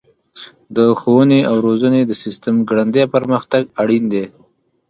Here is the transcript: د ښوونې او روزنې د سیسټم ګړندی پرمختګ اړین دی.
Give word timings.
د 0.75 0.77
ښوونې 0.99 1.39
او 1.49 1.55
روزنې 1.65 2.01
د 2.05 2.11
سیسټم 2.23 2.55
ګړندی 2.69 3.03
پرمختګ 3.15 3.63
اړین 3.81 4.03
دی. 4.13 4.25